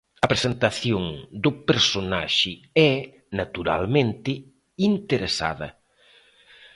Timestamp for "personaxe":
1.69-2.53